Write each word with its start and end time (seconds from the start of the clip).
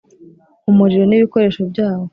umuriro 0.69 1.03
n 1.07 1.13
ibikoresho 1.17 1.61
byawo 1.71 2.05